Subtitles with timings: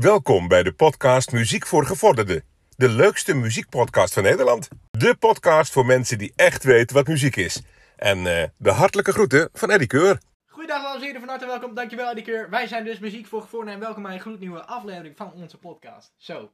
[0.00, 2.44] Welkom bij de podcast Muziek voor Gevorderden.
[2.76, 4.68] De leukste muziekpodcast van Nederland.
[4.90, 7.62] De podcast voor mensen die echt weten wat muziek is.
[7.96, 10.20] En eh, de hartelijke groeten van Eddie Keur.
[10.46, 11.74] Goedendag dames en heren, van harte welkom.
[11.74, 12.50] Dankjewel Eddie Keur.
[12.50, 16.14] Wij zijn dus Muziek voor Gevorderden en welkom bij een gloednieuwe aflevering van onze podcast.
[16.16, 16.52] Zo,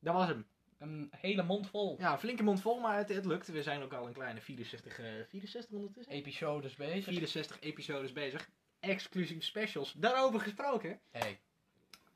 [0.00, 0.46] dat was hem.
[0.78, 1.96] Een hele mond vol.
[1.98, 3.48] Ja, flinke mond vol, maar het, het lukt.
[3.48, 6.12] We zijn ook al een kleine 64, eh 64 ondertussen?
[6.12, 7.04] Episodes bezig.
[7.04, 8.48] 64 episodes bezig.
[8.80, 9.92] Exclusief specials.
[9.96, 10.98] Daarover gesproken.
[11.10, 11.38] Hey.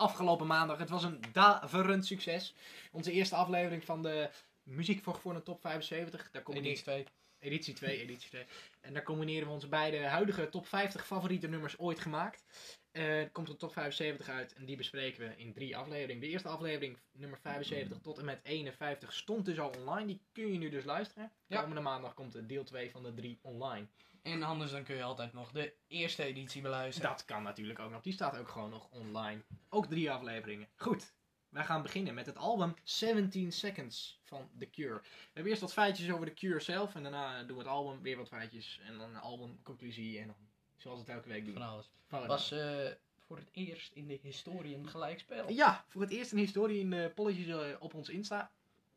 [0.00, 2.54] Afgelopen maandag, het was een daverend succes.
[2.92, 4.30] Onze eerste aflevering van de
[4.62, 6.30] Muziek voor Gevorderden Top 75.
[6.30, 7.04] Daar komt Editie 2.
[7.38, 8.44] Editie 2, editie 2.
[8.80, 12.44] En daar combineren we onze beide huidige top 50 favoriete nummers ooit gemaakt.
[12.90, 16.20] Eh, er komt een top 75 uit en die bespreken we in drie afleveringen.
[16.20, 20.06] De eerste aflevering, nummer 75 tot en met 51, stond dus al online.
[20.06, 21.32] Die kun je nu dus luisteren.
[21.46, 21.60] Ja.
[21.60, 23.86] Komende maandag komt de deel 2 van de drie online.
[24.22, 27.10] En anders dan kun je altijd nog de eerste editie beluisteren.
[27.10, 28.02] Dat kan natuurlijk ook nog.
[28.02, 29.42] Die staat ook gewoon nog online.
[29.68, 30.68] Ook drie afleveringen.
[30.76, 31.12] Goed.
[31.48, 35.00] Wij gaan beginnen met het album 17 Seconds van The Cure.
[35.00, 36.94] We hebben eerst wat feitjes over The Cure zelf.
[36.94, 38.80] En daarna doen we het album, weer wat feitjes.
[38.84, 40.18] En dan een albumconclusie.
[40.18, 40.36] En dan,
[40.76, 41.54] zoals we het elke week doen.
[41.54, 41.90] Van alles.
[42.06, 42.88] Van- Was eh,
[43.26, 45.50] voor het eerst in de historie een gelijkspel.
[45.50, 48.50] Ja, voor het eerst in historie in de polletjes eh, op ons Insta.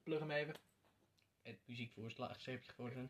[0.04, 0.54] Plug hem even.
[1.44, 3.10] Het muziek voor het laagstreepje geworden.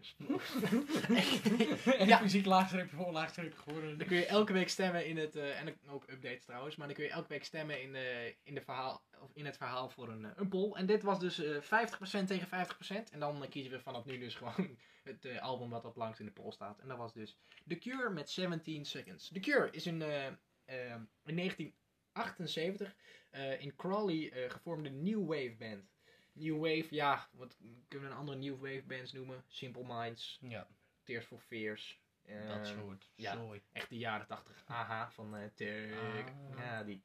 [1.98, 2.06] Ja.
[2.06, 2.22] ja.
[2.22, 3.98] muziek laagstreepje voor laagstreepje geworden.
[3.98, 6.95] Dan kun je elke week stemmen in het, eh, en ook updates trouwens, maar dan
[6.95, 10.09] kun je elke week stemmen in, de, in, de verhaal, of in het verhaal voor
[10.09, 10.73] een, eh, een poll.
[10.73, 13.12] En dit was dus eh 50% tegen 50%.
[13.12, 16.20] En dan eh, kiezen we vanaf nu dus gewoon het eh, album wat op langs
[16.20, 16.80] in de poll staat.
[16.80, 17.38] En dat was dus
[17.68, 19.30] The Cure met 17 Seconds.
[19.34, 20.28] The Cure is eh,
[20.66, 22.95] eh, in 1978
[23.30, 25.93] eh, in Crawley eh, gevormde New Wave band.
[26.34, 29.44] New Wave, ja, wat kunnen we een andere New Wave bands noemen?
[29.48, 30.67] Simple Minds, Ja,
[31.03, 32.02] Tears for Fears.
[32.25, 33.38] dat eh, soort ja.
[33.72, 34.64] Echt de jaren 80.
[34.67, 36.30] Aha, van Turk.
[36.30, 36.58] Ah.
[36.58, 37.03] Ja, die.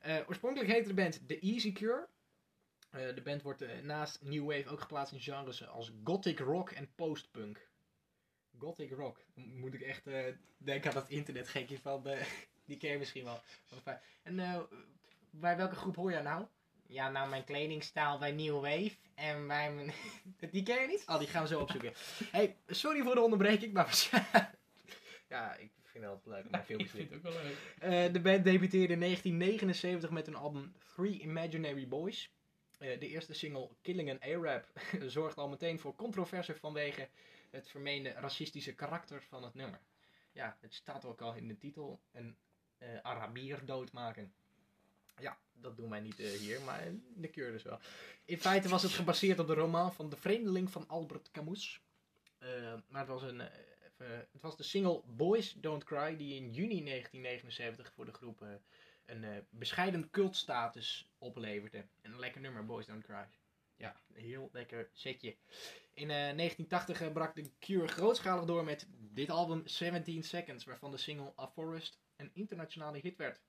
[0.00, 2.08] Eh, oorspronkelijk heette de band The Easy Cure.
[2.90, 7.68] De band wordt naast New Wave ook geplaatst in genres als gothic rock en postpunk.
[8.58, 9.24] Gothic rock.
[9.34, 12.26] Moet ik echt eh, denken aan dat internetgekje van de,
[12.66, 13.40] die ken je misschien wel.
[14.22, 14.66] En
[15.30, 16.46] bij welke groep hoor jij nou?
[16.86, 19.92] Ja, nou mijn kledingstijl bij New Wave en bij mijn...
[20.52, 21.04] die ken je niet?
[21.06, 21.92] Oh, die gaan we zo opzoeken.
[22.30, 24.08] hey, sorry voor de onderbreking, maar...
[25.28, 27.56] ja, ik vind het altijd leuk om naar ik filmpjes vind het ook wel leuk.
[27.78, 32.30] eh, de band debuteerde in 1979 met hun album Three Imaginary Boys.
[32.78, 34.66] Eh, de eerste single Killing an Arab
[35.00, 37.08] zorgde al meteen voor controverse vanwege
[37.50, 39.80] het vermeende racistische karakter van het nummer.
[40.32, 42.36] Ja, het staat ook al in de titel, een
[42.78, 44.32] eh, Arabier doodmaken.
[45.16, 47.78] Ja, dat doen wij niet eh, hier, maar de Cure dus wel.
[48.24, 51.82] In feite was het gebaseerd op de roman van De Vreemdeling van Albert Camus.
[52.38, 53.48] Eh, maar het was, een, eh,
[54.32, 58.44] het was de single Boys Don't Cry die in juni 1979 voor de groep
[59.04, 61.84] een bescheiden cultstatus opleverde.
[62.00, 63.26] En een lekker nummer, Boys Don't Cry.
[63.76, 65.36] Ja, een heel lekker setje.
[65.94, 70.90] In eh, 1980 eh, brak de Cure grootschalig door met dit album 17 Seconds, waarvan
[70.90, 73.40] de single A Forest een internationale hit werd.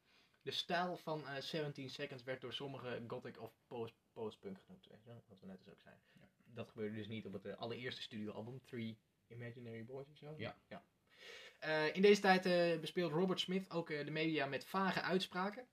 [0.46, 5.04] De stijl van eh, 17 Seconds werd door sommigen gothic of post, postpunk genoemd, weet
[5.04, 6.00] je wel, wat we net dus ook zijn.
[6.46, 8.98] Dat gebeurde dus niet op het eh, allereerste studioalbum, Three
[9.28, 10.36] Imaginary Boys of zo.
[10.38, 10.56] Ja.
[11.60, 15.68] Eh, in deze tijd bespeelt Robert Smith ook de media met vage uitspraken.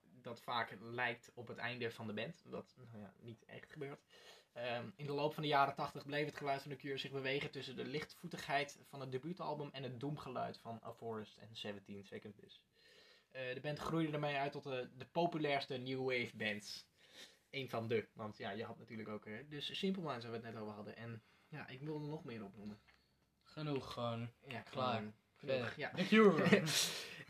[0.00, 4.00] Dat vaak lijkt op het einde van de band, wat nou ja, niet echt gebeurt.
[4.52, 7.10] Ehm, in de loop van de jaren 80 bleef het geluid van de Cure zich
[7.10, 12.04] bewegen tussen de lichtvoetigheid van het debuutalbum en het doemgeluid van A Forest en 17
[12.04, 12.62] Seconds
[13.34, 16.86] de band groeide daarmee uit tot de, de populairste new wave bands.
[17.50, 20.46] Eén van de, want ja, je had natuurlijk ook eh, dus Simple Minds waar we
[20.46, 20.96] het net over hadden.
[20.96, 22.80] En ja, ik wilde nog meer opnoemen.
[23.42, 24.30] Genoeg gewoon.
[24.48, 24.94] Ja, Klaar.
[24.94, 25.76] gewoon genoeg.
[25.76, 25.90] Ja.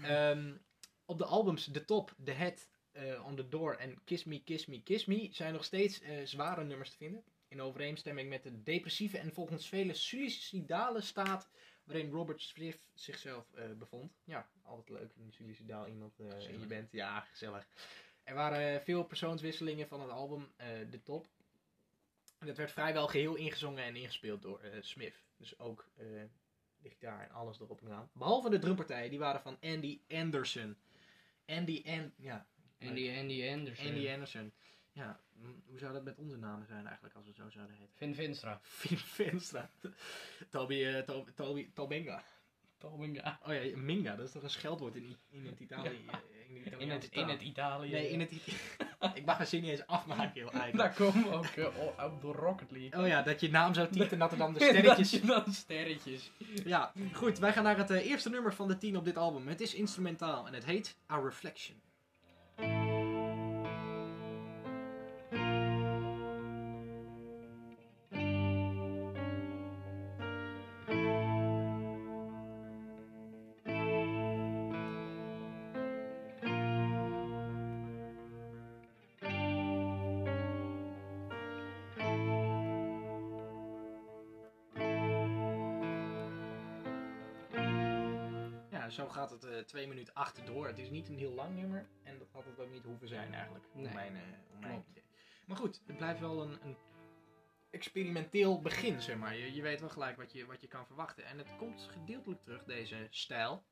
[0.31, 0.57] Ehm,
[1.05, 4.67] op de albums The Top, The Head, eh, On The Door en Kiss Me, Kiss
[4.67, 7.25] Me, Kiss Me zijn nog steeds eh, zware nummers te vinden.
[7.49, 11.51] In overeenstemming met de depressieve en volgens velen suïcidale staat
[11.85, 14.13] waarin Robert Smith zichzelf eh, bevond.
[14.25, 16.93] Ja, altijd leuk, een suïcidaal iemand eh, in je bent.
[16.93, 17.67] Ja, gezellig.
[18.23, 21.27] Er waren veel persoonswisselingen van het album eh The Top.
[22.45, 25.23] En dat werd vrijwel geheel ingezongen en ingespeeld door eh, Smith.
[25.37, 26.07] Dus ook eh,
[26.79, 28.11] de gitaar en alles erop en aan.
[28.13, 30.77] Behalve de drumpartijen, die waren van Andy Anderson.
[31.47, 32.47] Andy and, ja,
[32.81, 33.87] Andy, Andy Anderson.
[33.87, 34.53] Andy Anderson.
[34.93, 35.21] Ja,
[35.67, 37.93] hoe zou dat met onze namen zijn eigenlijk als we zo zouden heten?
[37.97, 38.59] Vin Vinstra.
[38.63, 39.71] Finn Vinstra.
[40.51, 42.23] Toby, To- Toby, Tobenga.
[42.79, 43.39] Tobinga.
[43.47, 46.05] Oh ja, Minga, dat is toch een scheldwoord in, in het Italië.
[46.07, 46.19] eh,
[46.49, 47.29] In, het In Italiaanse het, in taal.
[47.31, 47.91] het Italië.
[47.91, 48.59] Nee, in het Italië.
[49.19, 50.77] Ik mag mijn zin niet eens afmaken, heel eigenlijk.
[50.77, 53.01] Daar komen we ook o- op de Rocket League.
[53.03, 55.11] Oh ja, dat je naam zou typen en dat er dan de Dat sterretjes...
[55.11, 56.31] je dan sterretjes.
[56.65, 57.39] Ja, goed.
[57.39, 59.49] Wij gaan naar het eerste nummer van de tien op dit album.
[59.49, 61.81] Het is instrumentaal en het heet Our Reflection.
[88.95, 90.67] Zo gaat het eh 2 minuten achterdoor.
[90.67, 91.87] Het is niet een heel lang nummer.
[92.03, 93.65] En dat had het ook niet hoeven zijn eigenlijk.
[93.73, 94.17] Om Nee, mijn,
[94.61, 95.05] idee.
[95.47, 96.77] Maar goed, het blijft wel een, een
[97.71, 99.37] experimenteel begin, zeg maar.
[99.37, 101.25] Je, je weet wel gelijk wat je, wat je kan verwachten.
[101.25, 103.65] En het komt gedeeltelijk terug, deze stijl.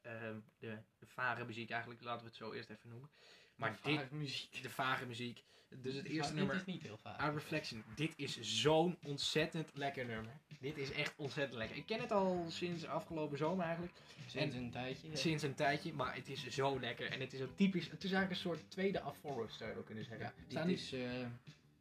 [0.00, 3.10] Ehm, de, de vage muziek eigenlijk, laten we het zo eerst even noemen.
[3.56, 4.62] Maar dit, Vage muziek.
[4.62, 5.42] de vage muziek.
[5.82, 7.20] Dus het eerste dit nummer, is niet heel vaak.
[7.20, 7.84] Our Reflection.
[7.94, 10.32] Dit is zo'n ontzettend lekker nummer.
[10.60, 11.76] Dit is echt ontzettend lekker.
[11.76, 13.94] Ik ken het al sinds afgelopen zomer eigenlijk.
[14.26, 15.08] Sinds een tijdje.
[15.10, 15.16] ja.
[15.16, 17.10] Sinds een tijdje, maar het is zo lekker.
[17.10, 20.04] En het is ook typisch, het is eigenlijk een soort tweede Afforest zou je kunnen
[20.04, 20.32] zeggen.
[20.48, 21.00] Ja, dit niet is eh,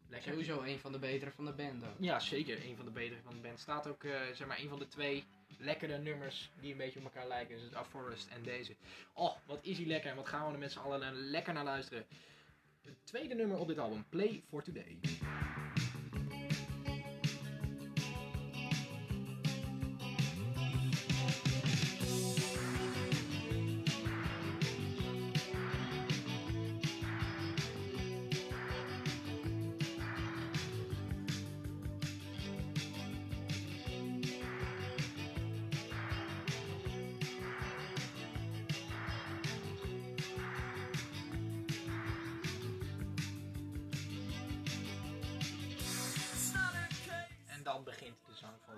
[0.07, 0.31] lekker.
[0.31, 1.95] sowieso een van de betere van de band ook.
[1.99, 2.65] Ja, zeker.
[2.65, 3.59] Een van de betere van de band.
[3.59, 5.23] Staat ook, eh, zeg maar, een van de twee
[5.57, 7.55] lekkere nummers die een beetje op elkaar lijken.
[7.55, 8.75] Dus het Afforest en deze.
[9.13, 10.09] Oh, wat is die lekker.
[10.09, 12.05] En wat gaan we er met z'n allen lekker naar luisteren.
[12.81, 14.99] Het tweede nummer op dit album, Play for Today.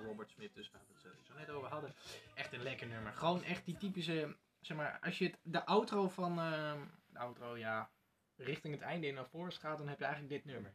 [0.08, 1.94] Robert Smith, dus waar we het zo net over hadden.
[2.36, 3.14] Echt een lekker nummer.
[3.14, 7.58] Gewoon echt die typische, zeg maar, als je het, de outro van, ehm, de outro,
[7.58, 7.90] ja,
[8.36, 10.74] richting het einde in naar Forest gaat, dan heb je eigenlijk dit nummer.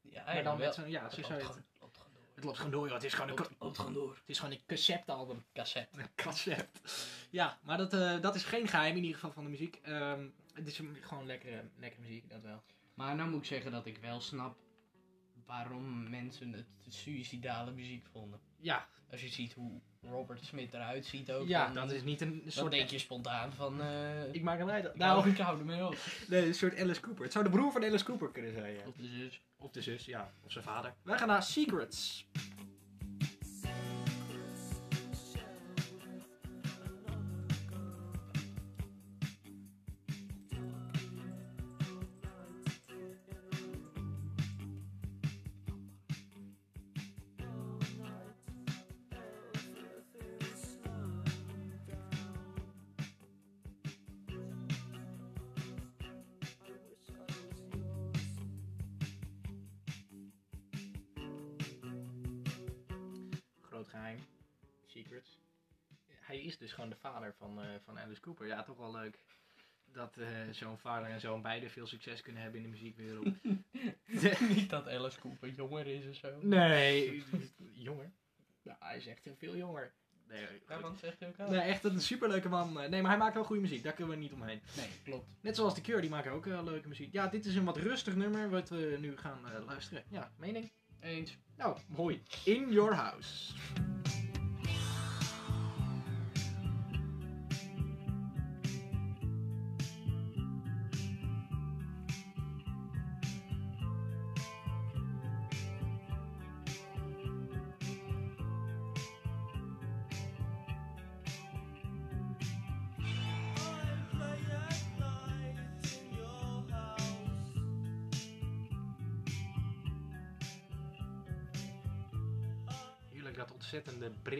[0.00, 0.66] Ja, Maar dan wel.
[0.66, 2.22] met zo'n, ja, zo Het zou je loopt het, gewoon- loopt gewoon door.
[2.34, 2.94] het loopt gewoon door, joh.
[2.94, 4.14] Het is gewoon een, Loopt- loopt gewoon door.
[4.14, 5.44] het is gewoon een conceptalbum.
[5.52, 5.98] Cassette.
[5.98, 7.06] Een concept.
[7.30, 9.76] Ja, maar dat, eh, dat is geen geheim in ieder geval van de muziek.
[9.82, 12.62] Ehm, het is gewoon lekkere, lekkere muziek, dat wel.
[12.94, 14.56] Maar nou moet ik zeggen dat ik wel snap
[15.46, 18.40] waarom mensen het suïcidale muziek vonden.
[18.64, 19.70] Ja, Als je ziet hoe
[20.02, 21.48] Robert Smith eruit ziet ook.
[21.48, 22.72] ja dan, dat is niet een dan soort...
[22.72, 23.80] denk je spontaan van...
[23.80, 24.92] eh Ik maak een leider.
[24.94, 25.96] nou, Nou, ik hou ermee op.
[26.28, 27.22] nee, een soort Alice Cooper.
[27.24, 28.86] Het zou de broer van Alice Cooper kunnen zijn, ja.
[28.86, 29.40] Of de zus.
[29.58, 30.32] Of de zus, ja.
[30.42, 30.94] Of zijn vader.
[31.02, 32.26] Wij gaan naar Secrets.
[68.04, 68.46] Alice Cooper.
[68.46, 69.18] Ja, toch wel leuk.
[69.92, 73.28] Dat eh, zo'n vader en zoon beide veel succes kunnen hebben in de muziekwereld.
[74.56, 76.38] Niet dat Alice Cooper jonger is of zo.
[76.42, 77.24] nee,
[77.72, 78.12] jonger.
[78.62, 79.94] Ja, hij is echt veel jonger.
[80.28, 80.80] Nee, Ja, goed.
[80.80, 81.50] man zegt hij ook al.
[81.50, 82.72] nee, echt een superleuke man.
[82.72, 83.82] Nee, maar hij maakt wel goede muziek.
[83.82, 84.60] Daar kunnen we niet omheen.
[84.76, 85.26] Nee, klopt.
[85.40, 87.12] Net zoals de Cure, die maken ook eh, leuke muziek.
[87.12, 90.04] Ja, dit is een wat rustig nummer wat we nu gaan eh, luisteren.
[90.10, 90.72] Ja, mening?
[91.00, 91.38] Eens.
[91.56, 92.22] Nou, mooi.
[92.44, 93.54] In Your House.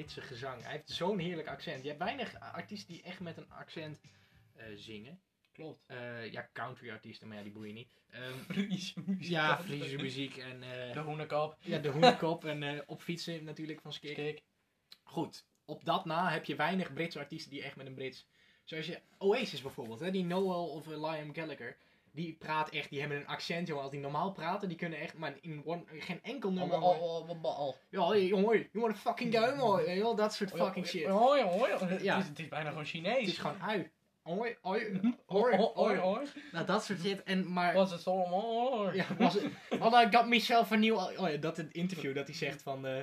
[0.05, 0.63] Britse gezang.
[0.63, 1.83] Hij heeft zo'n heerlijk accent.
[1.83, 4.01] Je hebt weinig artiesten die echt met een accent
[4.55, 5.21] eh, zingen.
[5.53, 5.83] Klopt.
[5.87, 7.95] Eh, ja, country artiesten, maar ja, die boeien niet.
[8.11, 9.29] Ehm, Friese muziek.
[9.31, 11.57] ja, Friese muziek en eh, De hoenekop.
[11.61, 14.43] ja, de hoenkop en op fietsen natuurlijk van Skik.
[15.03, 18.27] Goed, op dat na heb je weinig Britse artiesten die echt met een Brits...
[18.65, 21.77] Zoals je Oasis bijvoorbeeld, hè, die Noel of Liam Gallagher.
[22.15, 23.83] Die praat echt, die hebben een accent, jongen.
[23.83, 26.77] Als die normaal praten, die kunnen echt, maar in one, geen enkel nummer...
[26.77, 27.75] Oh, oh, oh, oh, oh.
[27.91, 31.07] Ja, jongen, you wanna fucking je wel, dat soort fucking shit.
[31.07, 32.03] Hoi, hoi, hoi.
[32.03, 32.17] Ja.
[32.17, 33.19] Het, is, bijna gewoon Chinees.
[33.19, 33.91] Het is gewoon ui.
[34.23, 36.27] Hoi, hoi, Hoi, hoi, hoi.
[36.53, 37.23] Nou, dat soort shit.
[37.23, 37.75] En, maar...
[37.75, 38.93] Was het zo allemaal?
[38.95, 39.45] Ja, was het...
[39.81, 40.97] Oh, I got myself a nieuw...
[40.97, 42.87] Oh ja, dat het interview dat hij zegt van...
[42.87, 43.03] eh,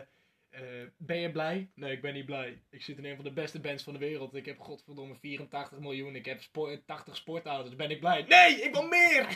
[0.52, 0.62] eh,
[0.98, 1.70] ben je blij?
[1.76, 2.62] Nee, ik ben niet blij.
[2.70, 4.36] Ik zit in een van de beste bands van de wereld.
[4.36, 6.16] Ik heb godverdomme 84 miljoen.
[6.16, 7.76] Ik heb spo- 80 sportauto's.
[7.76, 8.22] Ben ik blij?
[8.22, 9.28] Nee, ik wil meer!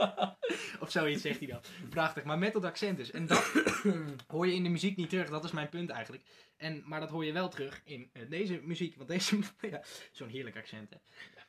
[0.82, 1.60] of zoiets zegt hij dan.
[1.90, 3.10] Prachtig, maar met dat accent dus.
[3.10, 3.52] En dat
[4.26, 5.30] hoor je in de muziek niet terug.
[5.30, 6.24] Dat is mijn punt eigenlijk.
[6.56, 8.96] En, maar dat hoor je wel terug in eh, deze muziek.
[8.96, 9.38] Want deze...
[9.70, 9.82] ja,
[10.12, 10.96] Zo'n heerlijk accent, hè.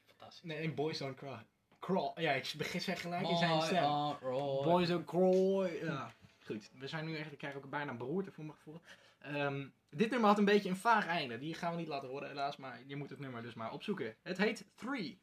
[0.08, 0.44] Fantastisch.
[0.44, 1.46] Nee, in Boys Don't Cry.
[1.80, 2.22] Crawl.
[2.22, 4.18] Ja, ik begin zeg gelijk in zijn stem.
[4.64, 5.86] Boys Don't Cry.
[5.86, 6.14] Ja.
[6.46, 8.82] Goed, we zijn nu eigenlijk, krijgen ook bijna beroerte voor mijn gevoel.
[9.20, 11.38] Ehm, Dit nummer had een beetje een vaag einde.
[11.38, 14.16] Die gaan we niet laten horen helaas, maar je moet het nummer dus maar opzoeken.
[14.22, 15.22] Het heet Three.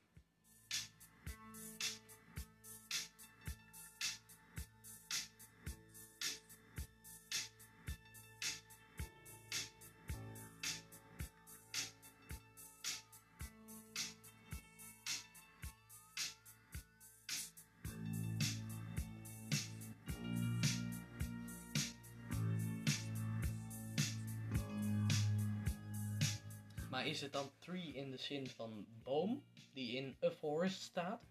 [27.21, 31.23] Is het dan tree in de zin van boom, die in a forest staat?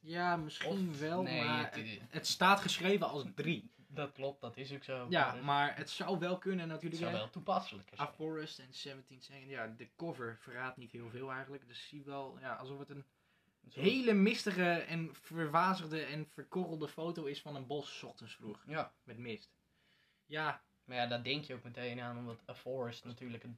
[0.00, 3.70] Ja, misschien Of- wel, nee, maar het- het, het staat geschreven als drie.
[3.86, 5.06] Dat klopt, dat is ook zo.
[5.10, 7.00] Ja, het maar het zou wel kunnen het natuurlijk.
[7.02, 7.18] zou hè.
[7.18, 8.14] wel toepasselijker A zijn.
[8.14, 9.50] Forest en 17 Seconds.
[9.50, 11.66] Ja, de cover verraadt niet heel veel eigenlijk.
[11.66, 13.04] Dus zie wel ja, alsof het een
[13.72, 18.64] hele mistige en verwazigde en verkorrelde foto is van een bos 's ochtends vroeg.
[18.66, 19.50] Ja, Met mist.
[20.26, 23.52] Ja, maar ja, daar denk je ook meteen aan, omdat a forest natuurlijk het,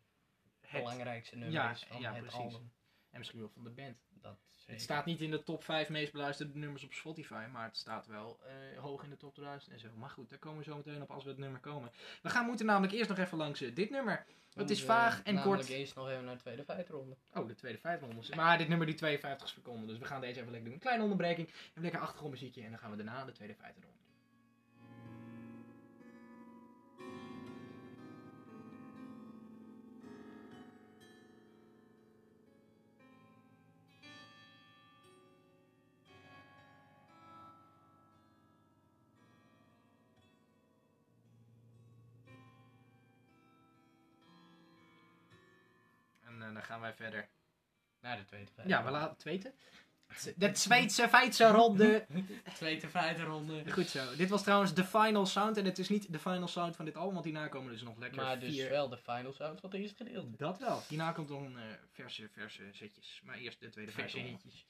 [0.67, 2.41] het, belangrijkste nummer ja, is van ja, het precies.
[2.41, 2.73] album.
[3.11, 3.97] en misschien wel van de band.
[4.09, 4.39] Dat.
[4.67, 8.07] Het staat niet in de top 5 meest beluisterde nummers op Spotify, maar het staat
[8.07, 9.89] wel eh, hoog in de top 1000 en zo.
[9.97, 11.91] Maar goed, daar komen we zo meteen op als we het nummer komen.
[12.23, 14.27] We gaan moeten namelijk eerst nog even langs eh, dit nummer.
[14.55, 15.69] Het is We vaag en kort.
[15.69, 17.17] eerst nog even naar de tweede feitronde.
[17.35, 18.35] Oh, de tweede 500.
[18.35, 20.73] Maar dit nummer die 52 seconden, dus we gaan deze even lekker doen.
[20.73, 23.83] Een kleine onderbreking, een lekker achtergrondmuziekje en dan gaan we daarna de tweede feiten
[46.67, 47.29] gaan wij verder.
[48.01, 48.85] Naar de tweede Ja, feitronde.
[48.85, 49.55] we laten het weten.
[50.37, 52.07] De Zweedse feitse-ronde.
[52.55, 53.73] Tweede feitenronde.
[53.73, 54.17] Goed zo.
[54.17, 55.57] Dit was trouwens de final sound.
[55.57, 57.99] En het is niet de final sound van dit album, want hierna komen dus nog
[57.99, 58.71] lekker Maar dus vier.
[58.71, 60.37] wel de final sound van het eerste gedeelte.
[60.37, 60.83] Dat wel.
[60.89, 63.21] Hierna komt nog een eh, verse, verse setjes.
[63.25, 64.67] Maar eerst de tweede Verse hitjes.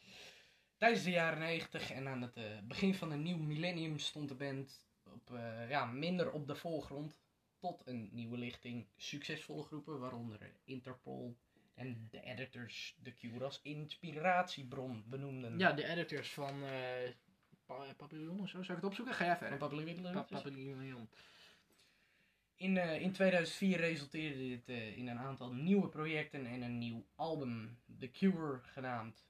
[0.76, 4.34] Tijdens de jaren 90 en aan het eh, begin van een nieuw millennium stond de
[4.34, 7.16] band op, eh, ja, minder op de voorgrond.
[7.58, 11.36] Tot een nieuwe lichting succesvolle groepen, waaronder Interpol
[11.76, 15.58] en de editors de Cure als inspiratiebron benoemden.
[15.58, 16.62] Ja, de editors van
[17.66, 18.62] Pa- Papillon of zo.
[18.62, 19.14] Zou ik het opzoeken?
[19.14, 19.58] Ga jij En verder.
[19.58, 20.42] Pablo Whitler Pa- dus.
[20.42, 21.08] Papillon.
[22.56, 27.06] In, eh, in 2004 resulteerde dit eh, in een aantal nieuwe projecten en een nieuw
[27.14, 29.26] album, The Cure genaamd.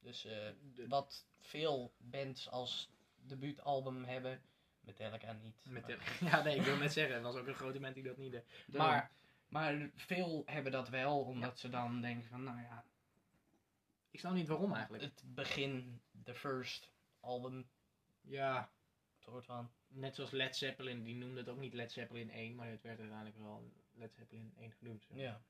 [0.00, 0.54] Dus De-
[0.88, 4.40] wat veel bands als debuutalbum hebben,
[4.80, 5.64] Metallica niet.
[5.68, 7.14] Met de, maar, ja, nee, ik wil net zeggen.
[7.16, 8.44] Er was ook een grote band die dat niet deed.
[8.66, 9.10] maar,
[9.48, 12.84] maar veel hebben dat wel, omdat ze dan denken van, nou ja,
[14.10, 15.02] Ik snap niet waarom eigenlijk.
[15.04, 17.68] het begin, the first album,
[18.20, 18.70] Ja,
[19.18, 19.70] soort van.
[19.88, 21.02] net zoals Led Zeppelin.
[21.04, 22.54] Die noemde het ook niet Led Zeppelin 1.
[22.54, 25.06] Maar het werd uiteindelijk wel Led Zeppelin 1 genoemd.
[25.14, 25.40] Ja,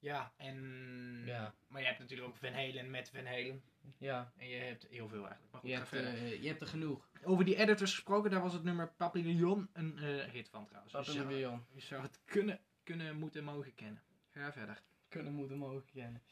[0.00, 1.22] Ja, en...
[1.26, 1.54] Ja.
[1.66, 3.62] Maar je hebt natuurlijk ook Van Halen met Van Halen.
[3.98, 4.32] ja.
[4.36, 5.50] En je hebt heel veel eigenlijk.
[5.52, 7.08] Maar goed, Je hebt, eh, je hebt er genoeg.
[7.22, 10.92] Over die editors gesproken, daar was het nummer Papillon een eh, hit van trouwens.
[10.92, 11.64] Je zou- Papillon.
[11.74, 14.02] Je zou het kunnen, kunnen moeten mogen kennen.
[14.30, 14.82] Ga verder.
[15.08, 16.22] kunnen moeten mogen kennen.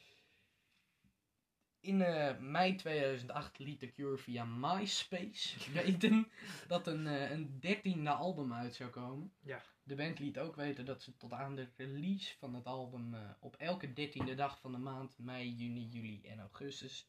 [1.81, 6.29] In eh, mei 2008 liet The Cure via MySpace weten
[6.67, 9.33] dat een, eh, een dertiende album uit zou komen.
[9.41, 9.63] Ja.
[9.83, 13.31] De band liet ook weten dat ze tot aan de release van het album eh,
[13.41, 17.09] op elke dertiende dag van de maand mei, juni, juli en augustus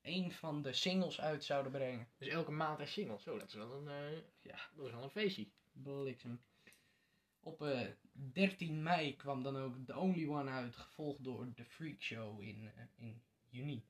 [0.00, 2.08] één van de singles uit zouden brengen.
[2.18, 3.18] Dus elke maand een single.
[3.18, 4.58] Zo, dat is wel een, Ja.
[4.76, 5.48] dat is wel een feestje.
[5.72, 6.40] Bliksem.
[7.40, 7.80] Op eh,
[8.12, 12.70] 13 mei kwam dan ook The Only One uit, gevolgd door The Freak Show in,
[12.76, 13.74] eh, in juni.
[13.76, 13.84] Ik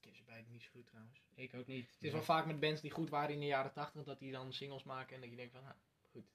[0.00, 1.22] ken ze beide niet zo goed trouwens.
[1.34, 1.90] Ik ook niet.
[1.90, 4.32] Het is wel vaak met bands die goed waren in de jaren 80 dat die
[4.32, 5.74] dan singles maken en dat je denkt van, nou,
[6.10, 6.26] goed.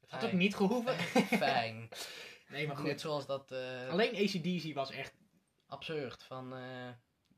[0.00, 0.94] Het had ook niet gehoeven.
[1.38, 1.88] Fijn.
[2.50, 3.00] nee, maar Net goed.
[3.00, 5.14] zoals dat eh Alleen ACDC was echt,
[5.66, 6.88] absurd van eh,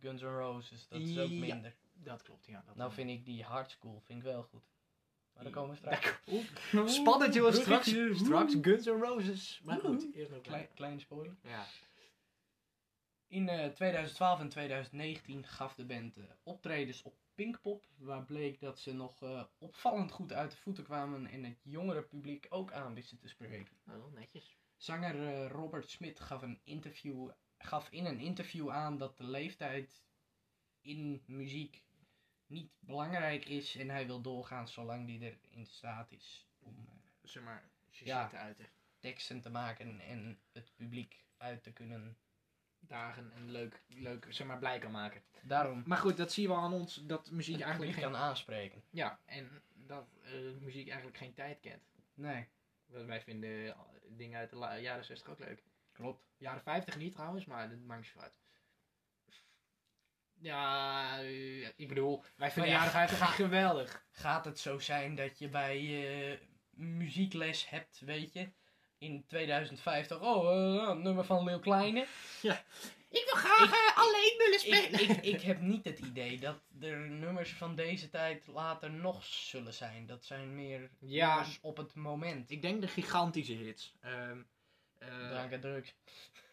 [0.01, 0.89] Guns N' Roses.
[0.89, 1.39] Dat is ook Ja.
[1.39, 1.77] minder.
[1.93, 2.63] dat klopt, ja.
[2.67, 4.65] Dat Nou vind ik die Hard School vind ik wel goed.
[5.43, 6.95] Maar daar komen we straks.
[6.95, 9.61] Spannend jongens, straks, straks Guns N' Roses.
[9.65, 11.37] Maar goed, eerst nog Klein, kleine spoiler.
[11.43, 11.67] Ja.
[13.27, 18.79] In eh, 2012 en 2019 gaf de band eh, optredens op Pinkpop, waar bleek dat
[18.79, 22.95] ze nog eh, opvallend goed uit de voeten kwamen en het jongere publiek ook aan
[22.95, 23.79] wisten te spreken.
[23.89, 24.57] Oh, netjes.
[24.77, 30.05] Zanger eh, Robert Smith gaf, een interview, gaf in een interview aan dat de leeftijd
[30.81, 31.85] in muziek
[32.51, 36.95] niet belangrijk is en hij wil doorgaan zolang die er in staat is om eh,
[37.23, 38.29] Zeg maar, Ja.
[38.29, 38.67] te uiten.
[38.99, 42.17] teksten te maken en het publiek uit te kunnen.
[42.83, 45.23] Dagen en leuk, leuk, zeg maar, blij kan maken.
[45.43, 48.03] Daarom Maar goed, dat zie je wel aan ons, dat muziek eigenlijk geen...
[48.03, 48.83] kan aanspreken.
[48.91, 51.83] Ja, en dat eh, muziek eigenlijk geen tijd kent.
[52.15, 52.49] Nee.
[52.87, 53.77] Want Wij vinden
[54.09, 55.63] dingen uit de jaren 60 ook leuk.
[55.93, 56.25] Klopt.
[56.37, 58.39] Jaren 50 niet trouwens, maar dat maakt niet zo uit.
[60.43, 64.05] Ja, eh, ik bedoel, wij vinden ja, jaren 50 ga- echt geweldig.
[64.11, 65.79] Gaat het zo zijn dat je bij
[66.33, 66.39] eh,
[66.71, 68.49] muziekles hebt, weet je,
[68.99, 70.51] in 2050, oh,
[70.91, 72.07] eh, nummer van Lil Kleine.
[73.13, 77.51] Ik wil graag alleen willen Ik, ik, ik heb niet het idee dat er nummers
[77.53, 80.07] van deze tijd later nog zullen zijn.
[80.07, 81.35] Dat zijn meer Ja.
[81.37, 82.51] nummers op het moment.
[82.51, 83.93] Ik denk de gigantische hits.
[84.01, 84.39] Ehm,
[84.99, 85.95] eh, Drank en drugs.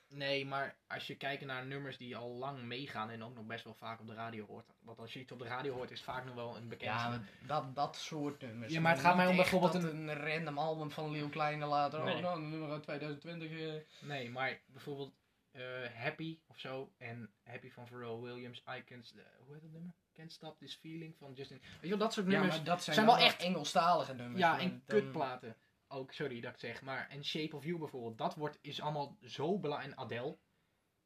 [0.10, 3.64] Nee, maar als je kijkt naar nummers die al lang meegaan en ook nog best
[3.64, 4.66] wel vaak op de radio hoort.
[4.80, 6.92] Want als je iets op de radio hoort, is het vaak nog wel een bekend.
[6.92, 8.74] Ja, dat, dat soort nummers.
[8.74, 12.04] Ja, maar het gaat mij om bijvoorbeeld een random album van Lil Kleine later.
[12.04, 12.16] Nee.
[12.16, 13.52] Oh, nou, een nummer uit 2020.
[13.52, 14.08] eh.
[14.08, 15.14] Nee, maar bijvoorbeeld
[15.52, 16.92] eh, Happy of zo.
[16.98, 18.58] En Happy van Pharrell Williams.
[18.78, 19.94] I can't, eh, hoe heet dat nummer?
[20.14, 21.60] Can't Stop This Feeling van Justin.
[21.62, 22.56] Weet je wel, dat soort Ja, nummers.
[22.56, 24.40] maar dat zijn, zijn wel wel echt- Engelstalige nummers.
[24.40, 25.56] Ja, en dan- kutplaten.
[25.88, 26.82] Ook, sorry dat ik zeg.
[26.82, 28.18] Maar, en Shape of You bijvoorbeeld.
[28.18, 29.94] Dat wordt, is allemaal zo belangrijk.
[29.94, 30.38] En Adele.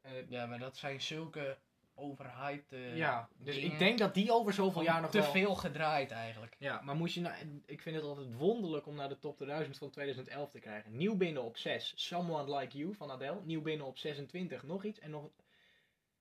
[0.00, 1.58] Eh, Ja, maar dat zijn zulke
[1.94, 3.72] overhyped ja, dus dingen.
[3.72, 5.30] ik denk dat die over zoveel jaar nog te wel...
[5.30, 6.56] veel gedraaid eigenlijk.
[6.58, 9.78] Ja, maar moest je nou, ik vind het altijd wonderlijk om naar de top 2000
[9.78, 10.96] van 2011 te krijgen.
[10.96, 13.40] Nieuw binnen op 6, Someone Like You van Adele.
[13.44, 14.98] Nieuw binnen op 26, nog iets.
[14.98, 15.30] En nog,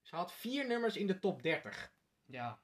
[0.02, 1.94] ze had vier nummers in de top 30.
[2.26, 2.60] Ja,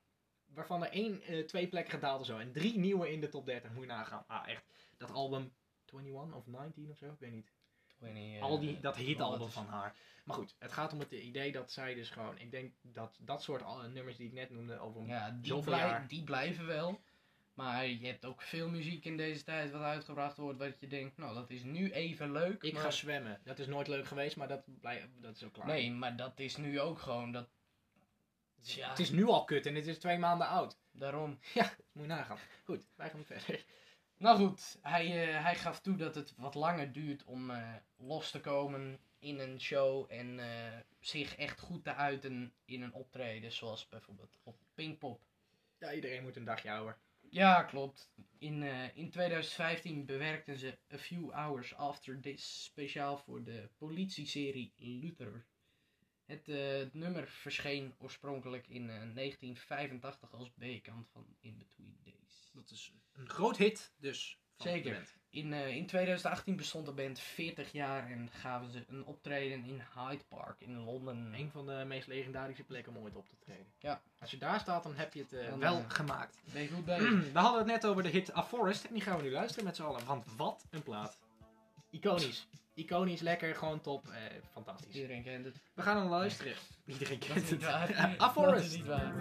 [0.54, 2.38] Waarvan er één, eh, twee plekken gedaald of zo.
[2.38, 4.24] En drie nieuwe in de top 30, moet je nagaan.
[4.28, 4.66] Ah, echt.
[4.98, 5.54] Dat album
[5.94, 7.48] 21 of 19 of zo, ik weet niet.
[7.88, 9.96] ik weet niet, eh, Al die, dat hitalbum van haar.
[10.24, 12.38] Maar goed, het gaat om het idee dat zij dus gewoon...
[12.40, 15.06] Ik denk dat dat soort al- nummers die ik net noemde over...
[15.06, 17.02] Ja, die, blij- die blijven wel.
[17.54, 21.18] Maar je hebt ook veel muziek in deze tijd wat uitgebracht wordt, wat je denkt,
[21.18, 22.64] nou dat is nu even leuk.
[22.64, 22.82] Ik maar...
[22.82, 23.40] ga zwemmen.
[23.44, 25.66] Dat is nooit leuk geweest, maar dat, blij, dat is ook klaar.
[25.68, 27.50] Nee, maar dat is nu ook gewoon, dat.
[28.80, 30.78] Het is nu al kut en het is twee maanden oud.
[30.92, 31.40] daarom.
[31.54, 32.38] Ja, moet je nagaan.
[32.64, 33.66] Goed, wij gaan verder.
[34.18, 38.32] Nou goed, hij, eh, hij gaf toe dat het wat langer duurt om eh, los
[38.32, 43.52] te komen in een show en eh, zich echt goed te uiten in een optreden,
[43.52, 45.22] zoals bijvoorbeeld op Pinkpop.
[45.80, 46.98] Ja, iedereen moet een dagje ouder.
[47.30, 48.12] Ja, klopt.
[48.38, 54.74] In, eh, in 2015 bewerkten ze A Few Hours After This speciaal voor de politieserie
[54.76, 55.46] Luther.
[56.26, 62.52] Het, eh, het nummer verscheen oorspronkelijk in eh, 1985 als B-kant van In Between Days.
[62.54, 64.38] Dat is een groot hit, dus.
[64.58, 65.16] Zeker.
[65.30, 69.82] In, eh, in 2018 bestond de band 40 jaar en gaven ze een optreden in
[69.96, 71.34] Hyde Park in Londen.
[71.34, 73.66] Een van de meest legendarische plekken om ooit op te treden.
[73.80, 74.02] Ja.
[74.20, 76.40] Als je daar staat, dan heb je het eh, Dan, wel eh, gemaakt.
[76.54, 77.32] Ben je goed bezig?
[77.32, 79.66] We hadden het net over de hit A Forest en die gaan we nu luisteren
[79.66, 80.06] met z'n allen.
[80.06, 81.20] Want wat een plaat.
[81.90, 82.48] Iconisch.
[82.74, 84.08] Iconisch, lekker, gewoon top.
[84.52, 84.96] Fantastisch.
[84.96, 85.62] Iedereen kent het.
[85.74, 86.54] We gaan hem luisteren.
[86.86, 87.66] Iedereen kent is het.
[87.68, 88.76] A Dat is Forest.
[88.76, 89.14] niet waar.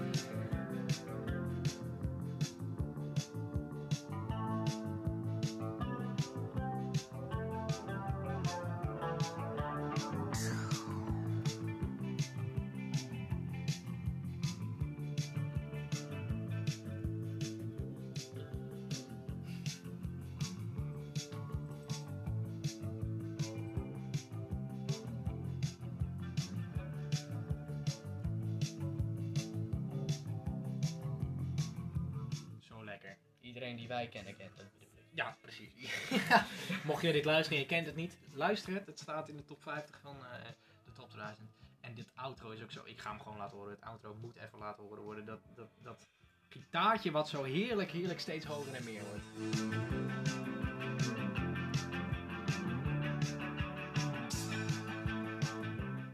[36.97, 38.87] Mocht je dit luisteren en je kent het niet, luister het.
[38.87, 40.49] Het staat in de top 50 van eh,
[40.85, 41.51] de top 1000.
[41.81, 42.81] En dit outro is ook zo.
[42.85, 43.73] Ik ga hem gewoon laten horen.
[43.73, 45.25] Het outro moet even laten horen worden.
[45.25, 46.07] Dat, dat, dat
[46.49, 49.25] gitaartje wat zo heerlijk, heerlijk steeds hoger en meer wordt.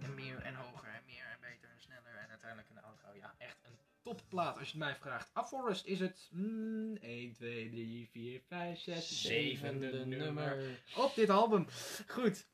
[0.03, 2.17] En meer en hoger en meer en beter en sneller.
[2.23, 3.09] En uiteindelijk een outro.
[3.15, 3.52] Ja, echt
[4.03, 5.37] topplaat als je het mij vraagt.
[5.37, 11.31] A Forest is het mm, 1, 2, 3, 4, 5, 6, zevende nummer op dit
[11.31, 11.67] album.
[12.07, 12.47] Goed.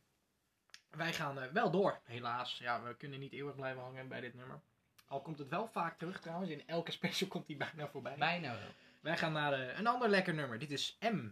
[0.90, 2.58] Wij gaan eh, wel door, helaas.
[2.58, 4.60] Ja, we kunnen niet eeuwig blijven hangen bij dit nummer.
[5.06, 6.50] Al komt het wel vaak terug trouwens.
[6.50, 8.16] In elke special komt hij bijna voorbij.
[8.18, 8.70] Bijna wel.
[9.00, 10.58] Wij gaan naar eh, een ander lekker nummer.
[10.58, 11.30] Dit is M.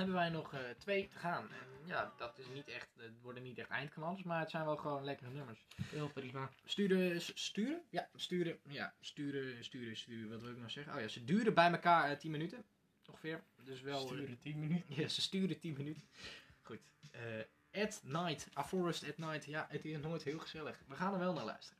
[0.00, 1.42] hebben wij nog eh, twee te gaan.
[1.50, 4.76] En ja, dat is niet echt, het worden niet echt eindknallers, maar het zijn wel
[4.76, 5.66] gewoon lekkere nummers.
[5.82, 6.50] Heel prima.
[6.64, 7.82] Sturen, sturen?
[7.90, 10.94] Ja, sturen, ja, sturen, sturen, sturen, wat wil ik nou zeggen?
[10.94, 12.64] Oh ja, ze duren bij elkaar eh, 10 minuten.
[13.08, 13.42] ongeveer.
[13.64, 14.00] Dus wel...
[14.00, 14.94] eh, Sturen 10 minuten.
[14.94, 16.02] Ja, ze sturen 10 minuten.
[16.62, 16.80] Goed.
[17.10, 17.22] eh,
[17.84, 19.44] at Night, A Forest at Night.
[19.44, 20.78] Ja, het is nooit heel gezellig.
[20.88, 21.79] We gaan er wel naar luisteren.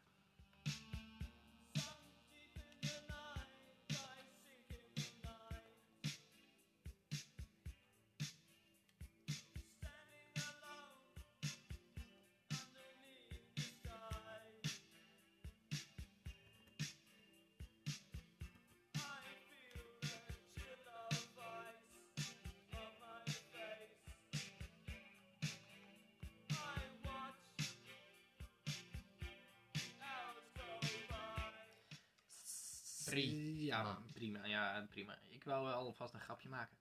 [33.19, 33.97] Ja, Ah.
[34.13, 34.47] prima.
[34.47, 35.19] Ja, prima.
[35.29, 36.77] Ik wou wel alvast een grapje maken.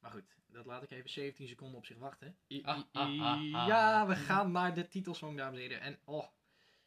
[0.00, 2.36] Maar goed, dat laat ik even 17 seconden op zich wachten.
[2.48, 3.66] I- Ah, ah.
[3.66, 5.80] Ja, we gaan naar de titelsong, dames en heren.
[5.80, 6.26] En oh,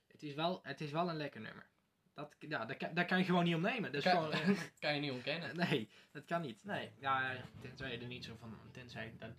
[0.08, 1.66] het is wel, het is wel een lekker nummer.
[2.14, 3.92] Dat, ja, daar, kan, daar kan je gewoon niet opnemen.
[3.92, 5.56] Dat is Kan, gewoon, eh, kan je niet ontkennen.
[5.56, 6.64] nee, dat kan niet.
[6.64, 9.32] Nee, ja, tenzij je er niet zo van, tenzij dat,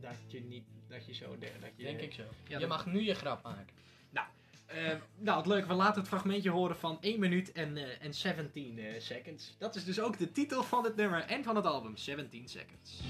[0.00, 1.82] dat je niet, dat je zo, dat je...
[1.84, 2.22] Denk ik zo.
[2.22, 3.76] Ja, je dat- mag nu je grap maken.
[4.74, 8.14] Eh, nou, het leuke, we laten het fragmentje horen van 1 minuut en, eh, en
[8.14, 9.54] 17 eh, seconds.
[9.58, 13.00] Dat is dus ook de titel van het nummer en van het album, 17 seconds.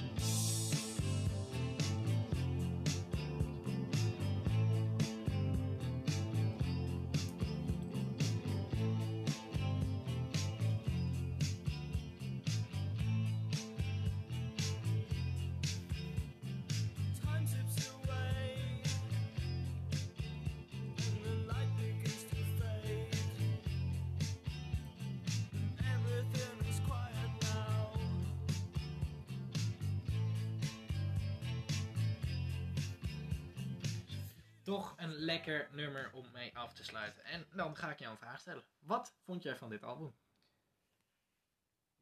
[34.65, 37.25] Toch een lekker nummer om mee af te sluiten.
[37.25, 38.65] En dan ga ik jou een vraag stellen.
[38.79, 40.15] Wat vond jij van dit album?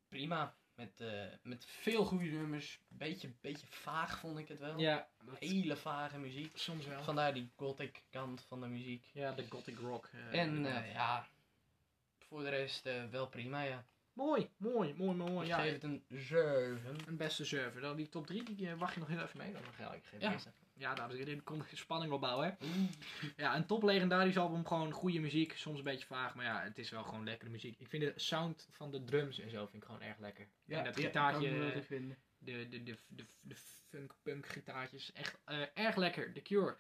[0.09, 0.55] Prima.
[0.75, 2.81] Met, eh, met veel goede nummers.
[2.88, 4.79] Beetje, beetje vaag vond ik het wel.
[4.79, 6.57] Ja, Hele vage muziek.
[6.59, 7.03] soms wel.
[7.03, 9.11] Vandaar die gothic kant van de muziek.
[9.12, 10.07] Ja, de gothic rock.
[10.12, 11.29] eh, En eh, ja,
[12.18, 13.85] voor de rest wel prima ja.
[14.12, 15.40] Mooi, mooi, mooi, mooi.
[15.40, 16.96] Ik Ja, geef het een 7.
[17.07, 17.81] een beste server.
[17.81, 19.53] Dan die top 3, die wacht je nog heel even mee.
[19.53, 20.20] Dan ga ik geven.
[20.20, 20.37] Ja.
[20.75, 22.66] Ja, dames en heren, er komt spanning opbouwen, hè.
[23.37, 24.66] Ja, een top legendarisch album.
[24.66, 25.57] Gewoon goede muziek.
[25.57, 27.81] Soms een beetje vaag, maar ja, het is wel gewoon lekkere muziek.
[27.81, 30.48] Ik vind de sound van de drums en zo vind ik gewoon erg lekker.
[30.66, 32.18] en dat gitaartje, vinden.
[32.38, 33.55] de, de, de, de, de
[33.88, 36.33] funk-punk gitaartjes, echt eh, erg lekker.
[36.33, 36.77] The Cure.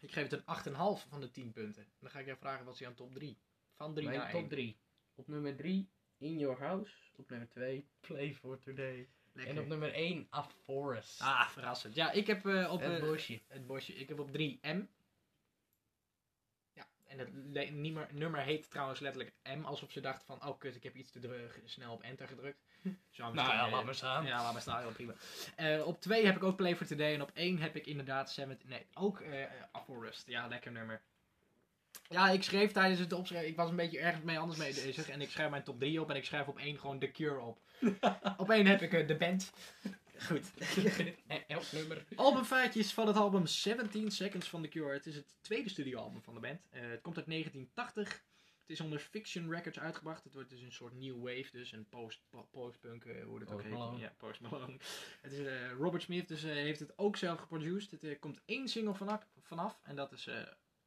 [0.00, 1.86] Ik geef het een 8,5 van de 10 punten.
[1.98, 3.38] Dan ga ik jou vragen, wat is jouw top 3?
[3.74, 4.40] Van 3 naar Mijn 1.
[4.40, 4.78] top 3.
[5.14, 6.92] Op nummer 3, In Your House.
[7.16, 9.08] Op nummer 2, Play for Today.
[9.32, 9.54] Lekker.
[9.54, 11.20] En op nummer 1, A Forest.
[11.20, 11.94] Ah, verrassend.
[11.94, 12.80] Ja, ik heb eh, op...
[12.80, 13.40] het eh, bosje.
[13.48, 13.94] het bosje.
[13.94, 14.86] Ik heb op 3 M.
[16.72, 19.64] Ja, en het nummer, nummer heet trouwens letterlijk M.
[19.64, 22.64] Alsof ze dachten van, oh kut, ik heb iets te snel op enter gedrukt.
[23.10, 24.26] Zou Nou ja, eh, laat maar staan.
[24.26, 25.14] Ja, laat maar staan, heel prima.
[25.56, 27.14] Eh, op 2 heb ik ook Play for Today.
[27.14, 28.60] En op 1 heb ik inderdaad Seven...
[28.64, 29.42] Nee, ook eh
[29.76, 30.26] A Forest.
[30.26, 31.02] Ja, lekker nummer.
[32.08, 33.48] Ja, ik schreef tijdens het opschrijven...
[33.48, 35.08] Ik was een beetje ergens mee anders mee bezig.
[35.08, 36.10] En ik schrijf mijn top 3 op.
[36.10, 37.58] En ik schrijf op 1 gewoon The Cure op.
[38.36, 39.52] op 1 heb ik eh, de band.
[40.18, 40.50] Goed.
[41.26, 42.04] En elk nummer.
[42.14, 44.92] Albumfeitjes van het album 17 Seconds van The Cure.
[44.92, 46.60] Het is het tweede studioalbum van de band.
[46.70, 48.24] Eh, het komt uit 1980.
[48.66, 50.24] Het is onder Fiction Records uitgebracht.
[50.24, 53.52] Het wordt dus een soort new wave, dus een post, po- post-punk, eh, hoe het
[53.52, 53.72] ook heet.
[53.72, 53.98] Malone.
[53.98, 54.76] Ja, Post Malone.
[55.22, 57.90] Het is eh, Robert Smith, dus eh, heeft het ook zelf geproduced.
[57.90, 60.28] Het eh, komt één single vanaf, vanaf en dat is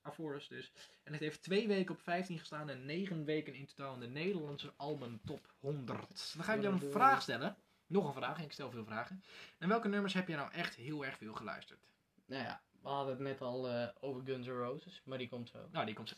[0.06, 0.72] A Forest dus.
[1.04, 4.08] En het heeft twee weken op 15 gestaan en negen weken in totaal in de
[4.08, 6.34] Nederlandse album top 100.
[6.36, 7.58] Dan ga ik jou een vraag stellen.
[7.88, 9.24] Nog een vraag, ik stel veel vragen.
[9.58, 11.80] En welke nummers heb je nou echt heel erg veel geluisterd?
[12.26, 15.50] Nou ja, we hadden het net al eh, over Guns N' Roses, maar die komt
[15.50, 15.68] zo.
[15.72, 16.16] Nou, die komt zo.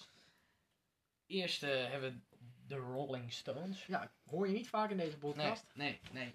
[1.28, 2.36] Eerst hebben we
[2.68, 3.86] de Rolling Stones.
[3.86, 5.66] Ja, hoor je niet vaak in deze podcast.
[5.74, 6.34] nee, nee.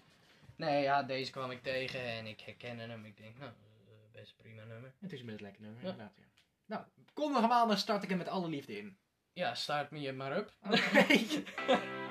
[0.55, 3.05] Nee, ja, deze kwam ik tegen en ik herkende hem.
[3.05, 4.93] Ik denk, nou, eh, best prima nummer.
[4.99, 5.89] Het is een best lekker nummer, Ja.
[5.89, 6.13] inderdaad.
[6.17, 6.23] Ja.
[6.65, 6.85] Nou,
[7.17, 8.97] kom nog maar, dan start ik hem met alle liefde in.
[9.33, 10.51] Ja, start me maar up.
[11.09, 11.43] If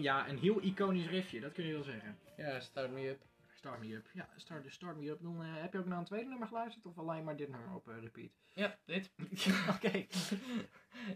[0.00, 2.18] Ja, een heel iconisch riffje, dat kun je wel zeggen.
[2.36, 3.20] Ja, start me up.
[3.62, 4.06] Start Me Up.
[4.12, 5.22] Ja, Start, start Me Up.
[5.22, 7.74] Dan eh, heb je ook naar een tweede nummer geluisterd of alleen maar dit nummer
[7.74, 8.30] op eh, repeat?
[8.54, 9.10] Ja, dit.
[9.74, 10.06] Oké.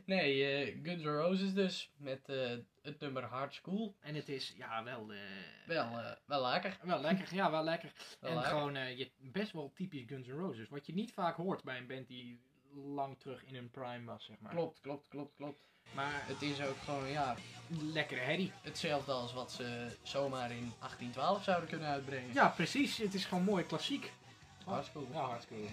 [0.04, 1.92] Nee, eh, Guns N' Roses dus.
[1.96, 2.26] Met
[2.82, 3.96] het nummer Hard School.
[4.00, 5.12] En het is, ja, wel...
[5.66, 6.78] Wel, wel lekker.
[6.82, 7.92] Wel lekker, ja, wel lekker.
[8.20, 8.52] Wel en lekker.
[8.52, 10.68] gewoon je, best wel typisch Guns N' Roses.
[10.68, 12.40] Wat je niet vaak hoort bij een band die
[12.94, 14.52] lang terug in hun prime was, zeg maar.
[14.52, 15.60] Klopt, klopt, klopt, klopt.
[15.94, 17.36] Maar Het is ook gewoon, ja,
[17.68, 18.52] lekkere herrie.
[18.62, 22.32] hetzelfde als wat ze zomaar in 1812 zouden kunnen uitbrengen.
[22.34, 22.96] Ja, precies.
[22.96, 24.12] Het is gewoon mooi klassiek.
[24.82, 25.06] School.
[25.12, 25.68] Ja, hartstikke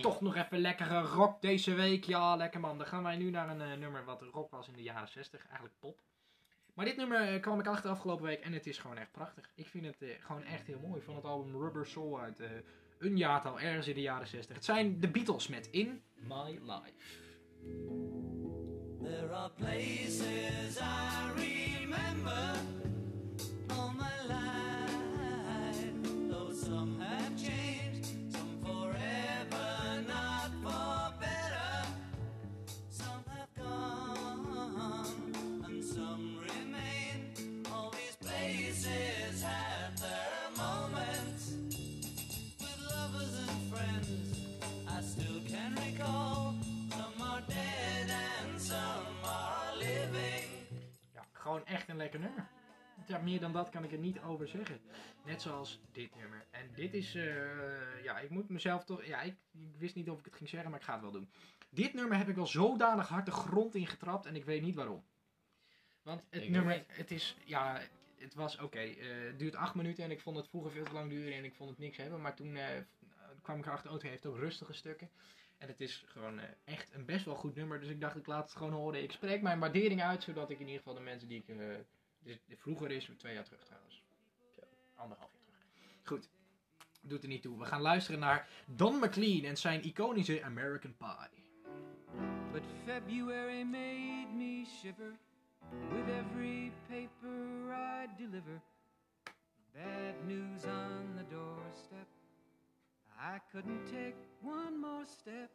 [0.00, 2.04] Toch nog even lekkere rock deze week.
[2.04, 2.78] Ja, lekker man.
[2.78, 5.46] Dan gaan wij nu naar een eh, nummer wat rock was in de jaren 60.
[5.46, 6.00] Eigenlijk pop.
[6.80, 9.50] Maar dit nummer eh, kwam ik achter afgelopen week en het is gewoon echt prachtig.
[9.54, 11.00] Ik vind het eh, gewoon echt heel mooi.
[11.02, 12.48] Van het album Rubber Soul uit eh,
[12.98, 14.54] een jaartal ergens in de jaren 60.
[14.54, 17.18] Het zijn de Beatles met In My Life.
[19.02, 22.50] There are places I remember
[23.66, 25.84] all my life,
[26.30, 27.59] though some have changed,
[52.00, 52.48] lekker nummer.
[53.06, 54.80] Ja, meer dan dat kan ik er niet over zeggen.
[55.24, 56.46] Net zoals dit nummer.
[56.50, 60.18] En dit is, eh, ja, ik moet mezelf toch, ja, ik, ik wist niet of
[60.18, 61.30] ik het ging zeggen, maar ik ga het wel doen.
[61.70, 64.74] Dit nummer heb ik wel zodanig hard de grond in getrapt en ik weet niet
[64.74, 65.04] waarom.
[66.02, 67.80] Want het Ik nummer, het is, ja,
[68.18, 68.78] het was oké.
[68.78, 71.44] eh, het duurt acht minuten en ik vond het vroeger veel te lang duren en
[71.44, 72.20] ik vond het niks hebben.
[72.20, 72.64] Maar toen eh,
[73.42, 75.10] kwam ik erachter, oh, het heeft ook rustige stukken.
[75.60, 77.80] En het is gewoon eh, echt een best wel goed nummer.
[77.80, 79.02] Dus ik dacht, ik laat het gewoon horen.
[79.02, 81.48] Ik spreek mijn waardering uit, zodat ik in ieder geval de mensen die ik...
[81.48, 81.76] eh,
[82.22, 84.02] dus vroeger is, twee jaar terug trouwens.
[84.94, 85.90] Anderhalf jaar terug.
[86.04, 86.28] Goed.
[87.02, 87.58] Doet er niet toe.
[87.58, 91.42] We gaan luisteren naar Don McLean en zijn iconische American Pie.
[92.52, 95.18] But February made me shiver
[95.70, 98.60] with every paper I deliver.
[99.72, 102.19] Bad news on the doorstep.
[103.22, 105.50] I couldn't take one more step.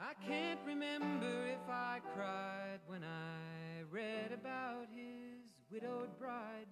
[0.00, 6.68] I can't remember if I cried when I read about his widowed bride.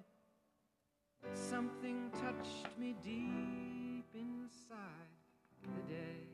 [1.35, 5.11] Something touched me deep inside
[5.75, 6.31] the day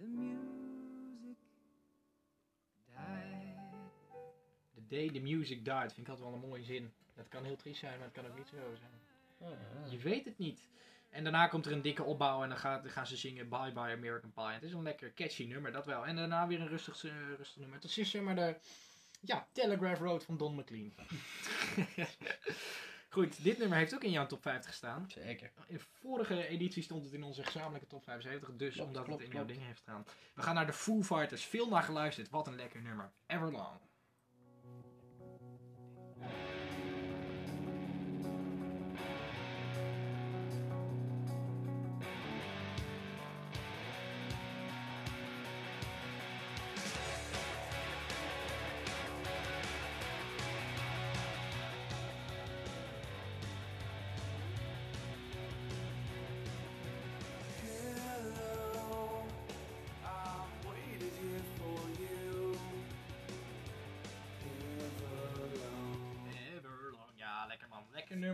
[0.00, 1.36] the music
[2.94, 3.56] died.
[4.74, 5.92] The Day the Music Died.
[5.92, 6.92] Vind ik altijd wel een mooie zin.
[7.14, 9.09] Dat kan heel triest zijn, maar het kan ook niet zo zijn.
[9.90, 10.68] Je weet het niet.
[11.10, 13.72] En daarna komt er een dikke opbouw en dan, gaat, dan gaan ze zingen Bye
[13.72, 14.44] Bye American Pie.
[14.44, 16.06] Het is een lekker catchy nummer, dat wel.
[16.06, 17.78] En daarna weer een rustig, eh, rustig nummer.
[17.80, 18.56] Het is zeg maar de
[19.20, 20.92] ja, Telegraph Road van Don McLean.
[23.08, 25.10] Goed, dit nummer heeft ook in jouw top 50 gestaan.
[25.10, 25.52] Zeker.
[25.66, 29.20] In de vorige editie stond het in onze gezamenlijke top 75, dus Klopt, omdat klopt,
[29.20, 29.52] het in jouw klopt.
[29.54, 30.04] dingen heeft staan.
[30.34, 31.44] We gaan naar de Foo Fighters.
[31.44, 32.30] Veel naar geluisterd.
[32.30, 33.12] Wat een lekker nummer.
[33.26, 33.78] Everlong.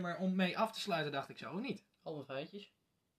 [0.01, 1.53] Nummer om mee af te sluiten, dacht ik zo.
[1.53, 1.85] Of niet?
[2.03, 2.73] Alle feitjes.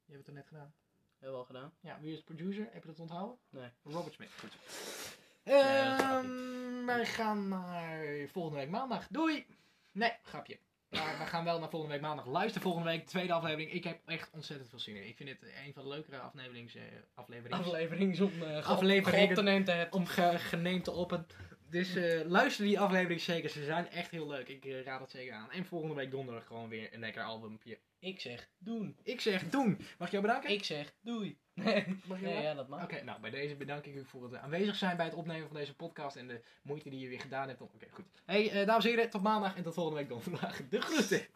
[0.04, 0.74] Je hebt het er net gedaan.
[1.18, 1.72] Heel wel gedaan.
[1.80, 2.68] Ja, wie is producer?
[2.70, 3.38] Heb je dat onthouden?
[3.50, 3.70] Nee.
[3.82, 4.30] Robert Smith.
[4.38, 4.52] Goed.
[5.44, 9.06] dat Ehm wij gaan naar volgende week maandag.
[9.10, 9.46] Doei!
[9.92, 10.58] Nee, grapje.
[10.88, 12.26] Maar we gaan wel naar volgende week maandag.
[12.26, 13.72] Luister volgende week, de tweede aflevering.
[13.72, 15.08] Ik heb echt ontzettend veel zin in.
[15.08, 16.82] Ik vind het een van de leukere afleverings, eh,
[17.14, 19.26] Afleverings om uh, Afleveringen.
[19.26, 19.98] God te nemen te hebben.
[19.98, 21.26] om ge geneemd te open.
[21.70, 23.50] Dus eh, luister die aflevering zeker.
[23.50, 24.48] Ze zijn echt heel leuk.
[24.48, 25.50] Ik eh, raad het zeker aan.
[25.50, 27.78] En volgende week donderdag gewoon weer een lekker albumpje.
[27.98, 28.96] Ik zeg doen.
[29.02, 29.78] Ik zeg doen.
[29.98, 30.50] Mag ik jou bedanken?
[30.50, 31.36] Ik zeg doei.
[31.54, 32.82] Nee, Mag je nee ja, dat mag.
[32.82, 35.56] Oké, nou bij deze bedank ik u voor het aanwezig zijn bij het opnemen van
[35.56, 37.60] deze podcast en de moeite die je weer gedaan hebt.
[37.60, 38.04] om- Oké, goed.
[38.24, 40.60] Hey, eh, dames en heren, tot maandag en tot volgende week donderdag.
[40.68, 41.26] De groeten!